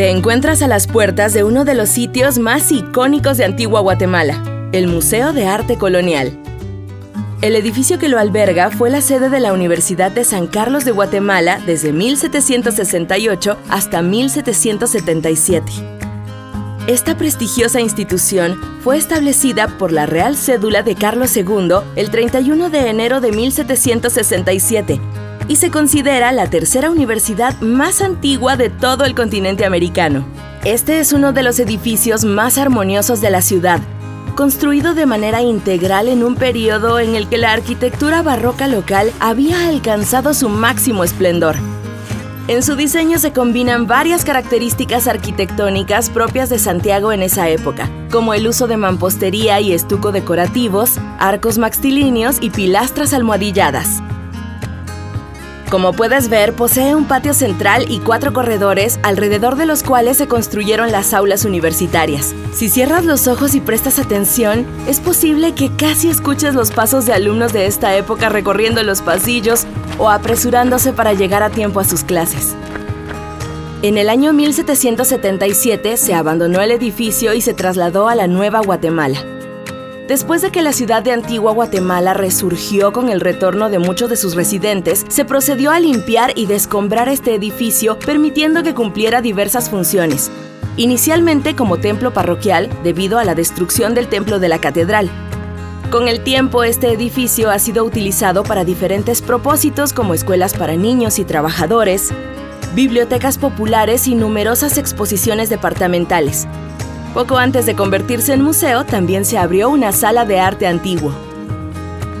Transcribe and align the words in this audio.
Te 0.00 0.08
encuentras 0.08 0.62
a 0.62 0.66
las 0.66 0.86
puertas 0.86 1.34
de 1.34 1.44
uno 1.44 1.66
de 1.66 1.74
los 1.74 1.90
sitios 1.90 2.38
más 2.38 2.72
icónicos 2.72 3.36
de 3.36 3.44
Antigua 3.44 3.80
Guatemala, 3.80 4.42
el 4.72 4.86
Museo 4.86 5.34
de 5.34 5.46
Arte 5.46 5.76
Colonial. 5.76 6.38
El 7.42 7.54
edificio 7.54 7.98
que 7.98 8.08
lo 8.08 8.18
alberga 8.18 8.70
fue 8.70 8.88
la 8.88 9.02
sede 9.02 9.28
de 9.28 9.40
la 9.40 9.52
Universidad 9.52 10.10
de 10.10 10.24
San 10.24 10.46
Carlos 10.46 10.86
de 10.86 10.92
Guatemala 10.92 11.60
desde 11.66 11.92
1768 11.92 13.58
hasta 13.68 14.00
1777. 14.00 15.70
Esta 16.86 17.18
prestigiosa 17.18 17.82
institución 17.82 18.58
fue 18.82 18.96
establecida 18.96 19.68
por 19.76 19.92
la 19.92 20.06
Real 20.06 20.34
Cédula 20.34 20.82
de 20.82 20.94
Carlos 20.94 21.36
II 21.36 21.74
el 21.96 22.10
31 22.10 22.70
de 22.70 22.88
enero 22.88 23.20
de 23.20 23.32
1767 23.32 24.98
y 25.50 25.56
se 25.56 25.72
considera 25.72 26.30
la 26.30 26.48
tercera 26.48 26.92
universidad 26.92 27.60
más 27.60 28.02
antigua 28.02 28.56
de 28.56 28.70
todo 28.70 29.04
el 29.04 29.16
continente 29.16 29.64
americano. 29.64 30.24
Este 30.64 31.00
es 31.00 31.12
uno 31.12 31.32
de 31.32 31.42
los 31.42 31.58
edificios 31.58 32.24
más 32.24 32.56
armoniosos 32.56 33.20
de 33.20 33.30
la 33.30 33.42
ciudad, 33.42 33.80
construido 34.36 34.94
de 34.94 35.06
manera 35.06 35.42
integral 35.42 36.06
en 36.06 36.22
un 36.22 36.36
periodo 36.36 37.00
en 37.00 37.16
el 37.16 37.28
que 37.28 37.36
la 37.36 37.52
arquitectura 37.52 38.22
barroca 38.22 38.68
local 38.68 39.10
había 39.18 39.66
alcanzado 39.66 40.34
su 40.34 40.48
máximo 40.48 41.02
esplendor. 41.02 41.56
En 42.46 42.62
su 42.62 42.76
diseño 42.76 43.18
se 43.18 43.32
combinan 43.32 43.88
varias 43.88 44.24
características 44.24 45.08
arquitectónicas 45.08 46.10
propias 46.10 46.48
de 46.48 46.60
Santiago 46.60 47.10
en 47.10 47.22
esa 47.22 47.48
época, 47.48 47.90
como 48.12 48.34
el 48.34 48.46
uso 48.46 48.68
de 48.68 48.76
mampostería 48.76 49.60
y 49.60 49.72
estuco 49.72 50.12
decorativos, 50.12 50.98
arcos 51.18 51.58
maxtilíneos 51.58 52.36
y 52.40 52.50
pilastras 52.50 53.12
almohadilladas. 53.12 54.00
Como 55.70 55.92
puedes 55.92 56.28
ver, 56.28 56.54
posee 56.54 56.96
un 56.96 57.04
patio 57.04 57.32
central 57.32 57.86
y 57.88 58.00
cuatro 58.00 58.32
corredores 58.32 58.98
alrededor 59.04 59.54
de 59.54 59.66
los 59.66 59.84
cuales 59.84 60.16
se 60.16 60.26
construyeron 60.26 60.90
las 60.90 61.14
aulas 61.14 61.44
universitarias. 61.44 62.34
Si 62.52 62.68
cierras 62.68 63.04
los 63.04 63.28
ojos 63.28 63.54
y 63.54 63.60
prestas 63.60 64.00
atención, 64.00 64.66
es 64.88 64.98
posible 64.98 65.54
que 65.54 65.70
casi 65.76 66.10
escuches 66.10 66.54
los 66.54 66.72
pasos 66.72 67.06
de 67.06 67.12
alumnos 67.12 67.52
de 67.52 67.66
esta 67.66 67.94
época 67.96 68.28
recorriendo 68.28 68.82
los 68.82 69.00
pasillos 69.00 69.64
o 69.96 70.10
apresurándose 70.10 70.92
para 70.92 71.12
llegar 71.12 71.44
a 71.44 71.50
tiempo 71.50 71.78
a 71.78 71.84
sus 71.84 72.02
clases. 72.02 72.56
En 73.82 73.96
el 73.96 74.08
año 74.10 74.32
1777 74.32 75.96
se 75.96 76.14
abandonó 76.14 76.60
el 76.62 76.72
edificio 76.72 77.32
y 77.32 77.42
se 77.42 77.54
trasladó 77.54 78.08
a 78.08 78.16
la 78.16 78.26
Nueva 78.26 78.58
Guatemala. 78.58 79.24
Después 80.10 80.42
de 80.42 80.50
que 80.50 80.60
la 80.60 80.72
ciudad 80.72 81.04
de 81.04 81.12
Antigua 81.12 81.52
Guatemala 81.52 82.14
resurgió 82.14 82.92
con 82.92 83.10
el 83.10 83.20
retorno 83.20 83.70
de 83.70 83.78
muchos 83.78 84.10
de 84.10 84.16
sus 84.16 84.34
residentes, 84.34 85.06
se 85.06 85.24
procedió 85.24 85.70
a 85.70 85.78
limpiar 85.78 86.32
y 86.34 86.46
descombrar 86.46 87.08
este 87.08 87.32
edificio, 87.32 87.96
permitiendo 87.96 88.64
que 88.64 88.74
cumpliera 88.74 89.22
diversas 89.22 89.70
funciones. 89.70 90.28
Inicialmente 90.76 91.54
como 91.54 91.78
templo 91.78 92.12
parroquial, 92.12 92.68
debido 92.82 93.20
a 93.20 93.24
la 93.24 93.36
destrucción 93.36 93.94
del 93.94 94.08
templo 94.08 94.40
de 94.40 94.48
la 94.48 94.58
catedral. 94.58 95.08
Con 95.92 96.08
el 96.08 96.24
tiempo, 96.24 96.64
este 96.64 96.92
edificio 96.92 97.48
ha 97.48 97.60
sido 97.60 97.84
utilizado 97.84 98.42
para 98.42 98.64
diferentes 98.64 99.22
propósitos 99.22 99.92
como 99.92 100.12
escuelas 100.12 100.54
para 100.54 100.74
niños 100.74 101.20
y 101.20 101.24
trabajadores, 101.24 102.10
bibliotecas 102.74 103.38
populares 103.38 104.08
y 104.08 104.16
numerosas 104.16 104.76
exposiciones 104.76 105.50
departamentales. 105.50 106.48
Poco 107.14 107.38
antes 107.38 107.66
de 107.66 107.74
convertirse 107.74 108.32
en 108.32 108.42
museo, 108.42 108.84
también 108.84 109.24
se 109.24 109.36
abrió 109.36 109.68
una 109.68 109.90
sala 109.90 110.24
de 110.24 110.38
arte 110.38 110.68
antiguo. 110.68 111.12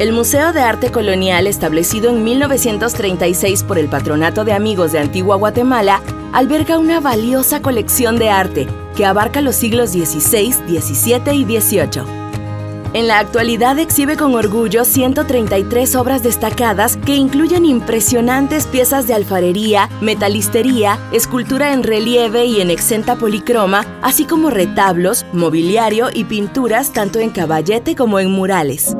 El 0.00 0.12
Museo 0.12 0.52
de 0.52 0.62
Arte 0.62 0.90
Colonial, 0.90 1.46
establecido 1.46 2.08
en 2.10 2.24
1936 2.24 3.62
por 3.64 3.78
el 3.78 3.88
Patronato 3.88 4.44
de 4.44 4.52
Amigos 4.52 4.92
de 4.92 4.98
Antigua 4.98 5.36
Guatemala, 5.36 6.00
alberga 6.32 6.78
una 6.78 7.00
valiosa 7.00 7.60
colección 7.60 8.18
de 8.18 8.30
arte 8.30 8.66
que 8.96 9.06
abarca 9.06 9.40
los 9.42 9.56
siglos 9.56 9.90
XVI, 9.90 10.52
XVII 10.52 11.34
y 11.34 11.60
XVIII. 11.60 12.19
En 12.92 13.06
la 13.06 13.20
actualidad 13.20 13.78
exhibe 13.78 14.16
con 14.16 14.34
orgullo 14.34 14.84
133 14.84 15.94
obras 15.94 16.24
destacadas 16.24 16.96
que 16.96 17.14
incluyen 17.14 17.64
impresionantes 17.64 18.66
piezas 18.66 19.06
de 19.06 19.14
alfarería, 19.14 19.88
metalistería, 20.00 20.98
escultura 21.12 21.72
en 21.72 21.84
relieve 21.84 22.46
y 22.46 22.60
en 22.60 22.68
exenta 22.68 23.14
policroma, 23.14 23.86
así 24.02 24.24
como 24.24 24.50
retablos, 24.50 25.24
mobiliario 25.32 26.08
y 26.12 26.24
pinturas 26.24 26.92
tanto 26.92 27.20
en 27.20 27.30
caballete 27.30 27.94
como 27.94 28.18
en 28.18 28.32
murales. 28.32 28.96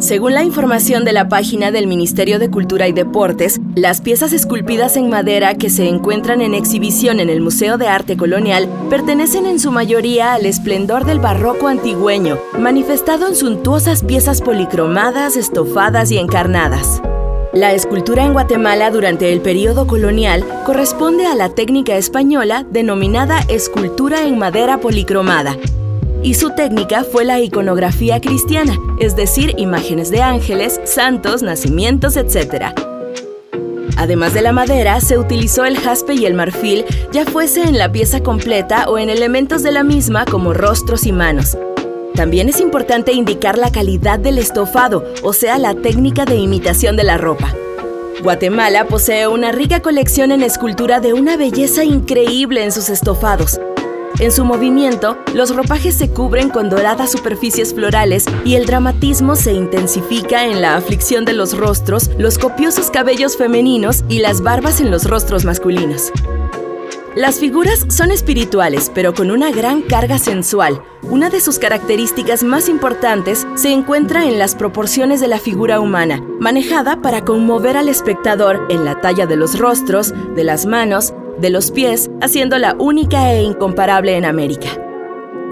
Según 0.00 0.32
la 0.32 0.42
información 0.42 1.04
de 1.04 1.12
la 1.12 1.28
página 1.28 1.70
del 1.70 1.86
Ministerio 1.86 2.38
de 2.38 2.50
Cultura 2.50 2.88
y 2.88 2.92
Deportes, 2.92 3.60
las 3.74 4.00
piezas 4.00 4.32
esculpidas 4.32 4.96
en 4.96 5.10
madera 5.10 5.54
que 5.56 5.68
se 5.68 5.88
encuentran 5.88 6.40
en 6.40 6.54
exhibición 6.54 7.20
en 7.20 7.28
el 7.28 7.42
Museo 7.42 7.76
de 7.76 7.86
Arte 7.86 8.16
Colonial 8.16 8.66
pertenecen 8.88 9.44
en 9.44 9.60
su 9.60 9.70
mayoría 9.70 10.32
al 10.32 10.46
esplendor 10.46 11.04
del 11.04 11.20
barroco 11.20 11.68
antigüeño, 11.68 12.38
manifestado 12.58 13.28
en 13.28 13.36
suntuosas 13.36 14.02
piezas 14.02 14.40
policromadas, 14.40 15.36
estofadas 15.36 16.10
y 16.10 16.16
encarnadas. 16.16 17.02
La 17.52 17.74
escultura 17.74 18.24
en 18.24 18.32
Guatemala 18.32 18.90
durante 18.90 19.34
el 19.34 19.42
periodo 19.42 19.86
colonial 19.86 20.46
corresponde 20.64 21.26
a 21.26 21.34
la 21.34 21.50
técnica 21.50 21.96
española 21.96 22.64
denominada 22.70 23.40
escultura 23.48 24.22
en 24.22 24.38
madera 24.38 24.78
policromada, 24.78 25.58
y 26.22 26.34
su 26.34 26.50
técnica 26.50 27.04
fue 27.04 27.24
la 27.24 27.40
iconografía 27.40 28.20
cristiana, 28.20 28.76
es 28.98 29.16
decir, 29.16 29.54
imágenes 29.56 30.10
de 30.10 30.22
ángeles, 30.22 30.80
santos, 30.84 31.42
nacimientos, 31.42 32.16
etc. 32.16 32.74
Además 33.96 34.34
de 34.34 34.42
la 34.42 34.52
madera, 34.52 35.00
se 35.00 35.18
utilizó 35.18 35.64
el 35.64 35.78
jaspe 35.78 36.14
y 36.14 36.26
el 36.26 36.34
marfil, 36.34 36.84
ya 37.12 37.24
fuese 37.24 37.62
en 37.62 37.78
la 37.78 37.92
pieza 37.92 38.20
completa 38.20 38.88
o 38.88 38.98
en 38.98 39.10
elementos 39.10 39.62
de 39.62 39.72
la 39.72 39.82
misma 39.82 40.24
como 40.24 40.54
rostros 40.54 41.06
y 41.06 41.12
manos. 41.12 41.56
También 42.14 42.48
es 42.48 42.60
importante 42.60 43.12
indicar 43.12 43.56
la 43.56 43.70
calidad 43.70 44.18
del 44.18 44.38
estofado, 44.38 45.04
o 45.22 45.32
sea, 45.32 45.58
la 45.58 45.74
técnica 45.74 46.24
de 46.24 46.36
imitación 46.36 46.96
de 46.96 47.04
la 47.04 47.18
ropa. 47.18 47.54
Guatemala 48.22 48.86
posee 48.86 49.26
una 49.26 49.52
rica 49.52 49.80
colección 49.80 50.30
en 50.30 50.42
escultura 50.42 51.00
de 51.00 51.14
una 51.14 51.36
belleza 51.38 51.84
increíble 51.84 52.64
en 52.64 52.72
sus 52.72 52.90
estofados. 52.90 53.58
En 54.20 54.32
su 54.32 54.44
movimiento, 54.44 55.16
los 55.34 55.56
ropajes 55.56 55.94
se 55.94 56.10
cubren 56.10 56.50
con 56.50 56.68
doradas 56.68 57.10
superficies 57.10 57.72
florales 57.72 58.26
y 58.44 58.56
el 58.56 58.66
dramatismo 58.66 59.34
se 59.34 59.54
intensifica 59.54 60.44
en 60.44 60.60
la 60.60 60.76
aflicción 60.76 61.24
de 61.24 61.32
los 61.32 61.56
rostros, 61.56 62.10
los 62.18 62.36
copiosos 62.36 62.90
cabellos 62.90 63.38
femeninos 63.38 64.04
y 64.10 64.18
las 64.18 64.42
barbas 64.42 64.82
en 64.82 64.90
los 64.90 65.08
rostros 65.08 65.46
masculinos. 65.46 66.12
Las 67.16 67.40
figuras 67.40 67.86
son 67.88 68.10
espirituales, 68.10 68.92
pero 68.94 69.14
con 69.14 69.30
una 69.30 69.50
gran 69.50 69.80
carga 69.80 70.18
sensual. 70.18 70.82
Una 71.02 71.30
de 71.30 71.40
sus 71.40 71.58
características 71.58 72.44
más 72.44 72.68
importantes 72.68 73.46
se 73.56 73.72
encuentra 73.72 74.26
en 74.26 74.38
las 74.38 74.54
proporciones 74.54 75.20
de 75.20 75.28
la 75.28 75.38
figura 75.38 75.80
humana, 75.80 76.22
manejada 76.38 77.00
para 77.00 77.24
conmover 77.24 77.78
al 77.78 77.88
espectador 77.88 78.66
en 78.68 78.84
la 78.84 79.00
talla 79.00 79.26
de 79.26 79.36
los 79.36 79.58
rostros, 79.58 80.12
de 80.36 80.44
las 80.44 80.66
manos, 80.66 81.14
de 81.40 81.50
los 81.50 81.70
pies, 81.70 82.10
haciéndola 82.20 82.76
única 82.78 83.32
e 83.32 83.42
incomparable 83.42 84.16
en 84.16 84.24
América. 84.24 84.68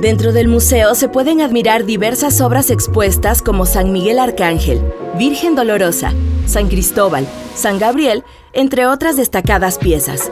Dentro 0.00 0.32
del 0.32 0.48
museo 0.48 0.94
se 0.94 1.08
pueden 1.08 1.40
admirar 1.40 1.84
diversas 1.84 2.40
obras 2.40 2.70
expuestas 2.70 3.42
como 3.42 3.66
San 3.66 3.92
Miguel 3.92 4.18
Arcángel, 4.18 4.80
Virgen 5.18 5.54
Dolorosa, 5.54 6.12
San 6.46 6.68
Cristóbal, 6.68 7.26
San 7.54 7.78
Gabriel, 7.78 8.24
entre 8.52 8.86
otras 8.86 9.16
destacadas 9.16 9.78
piezas. 9.78 10.30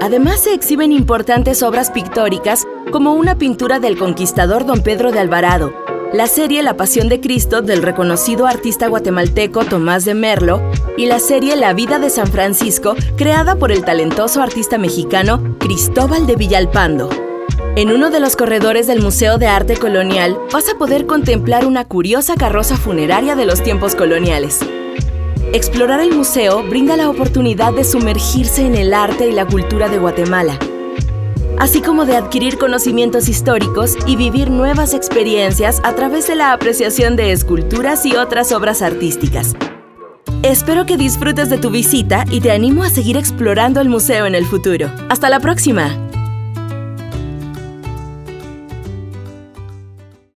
Además 0.00 0.40
se 0.40 0.54
exhiben 0.54 0.92
importantes 0.92 1.62
obras 1.62 1.90
pictóricas 1.90 2.66
como 2.90 3.14
una 3.14 3.36
pintura 3.36 3.78
del 3.80 3.96
conquistador 3.96 4.66
don 4.66 4.82
Pedro 4.82 5.12
de 5.12 5.20
Alvarado, 5.20 5.72
la 6.14 6.28
serie 6.28 6.62
La 6.62 6.76
Pasión 6.76 7.08
de 7.08 7.20
Cristo 7.20 7.60
del 7.60 7.82
reconocido 7.82 8.46
artista 8.46 8.86
guatemalteco 8.86 9.64
Tomás 9.64 10.04
de 10.04 10.14
Merlo 10.14 10.62
y 10.96 11.06
la 11.06 11.18
serie 11.18 11.56
La 11.56 11.72
Vida 11.72 11.98
de 11.98 12.08
San 12.08 12.28
Francisco, 12.28 12.94
creada 13.16 13.56
por 13.56 13.72
el 13.72 13.84
talentoso 13.84 14.40
artista 14.40 14.78
mexicano 14.78 15.56
Cristóbal 15.58 16.28
de 16.28 16.36
Villalpando. 16.36 17.10
En 17.74 17.90
uno 17.90 18.10
de 18.10 18.20
los 18.20 18.36
corredores 18.36 18.86
del 18.86 19.02
Museo 19.02 19.38
de 19.38 19.48
Arte 19.48 19.76
Colonial 19.76 20.38
vas 20.52 20.68
a 20.68 20.78
poder 20.78 21.06
contemplar 21.06 21.66
una 21.66 21.84
curiosa 21.84 22.36
carroza 22.36 22.76
funeraria 22.76 23.34
de 23.34 23.46
los 23.46 23.64
tiempos 23.64 23.96
coloniales. 23.96 24.60
Explorar 25.52 25.98
el 25.98 26.14
museo 26.14 26.62
brinda 26.62 26.96
la 26.96 27.10
oportunidad 27.10 27.72
de 27.72 27.82
sumergirse 27.82 28.64
en 28.64 28.76
el 28.76 28.94
arte 28.94 29.28
y 29.28 29.32
la 29.32 29.46
cultura 29.46 29.88
de 29.88 29.98
Guatemala 29.98 30.60
así 31.58 31.82
como 31.82 32.04
de 32.04 32.16
adquirir 32.16 32.58
conocimientos 32.58 33.28
históricos 33.28 33.96
y 34.06 34.16
vivir 34.16 34.50
nuevas 34.50 34.94
experiencias 34.94 35.80
a 35.84 35.94
través 35.94 36.26
de 36.26 36.34
la 36.34 36.52
apreciación 36.52 37.16
de 37.16 37.32
esculturas 37.32 38.04
y 38.06 38.16
otras 38.16 38.52
obras 38.52 38.82
artísticas. 38.82 39.54
Espero 40.42 40.84
que 40.84 40.96
disfrutes 40.96 41.48
de 41.48 41.58
tu 41.58 41.70
visita 41.70 42.24
y 42.30 42.40
te 42.40 42.52
animo 42.52 42.82
a 42.82 42.90
seguir 42.90 43.16
explorando 43.16 43.80
el 43.80 43.88
museo 43.88 44.26
en 44.26 44.34
el 44.34 44.44
futuro. 44.44 44.90
Hasta 45.08 45.30
la 45.30 45.40
próxima. 45.40 45.96